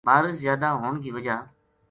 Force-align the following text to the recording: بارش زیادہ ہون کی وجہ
بارش 0.07 0.33
زیادہ 0.43 0.67
ہون 0.79 0.95
کی 1.03 1.09
وجہ 1.15 1.35